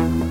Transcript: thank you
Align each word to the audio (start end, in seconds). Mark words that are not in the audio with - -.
thank 0.00 0.24
you 0.24 0.29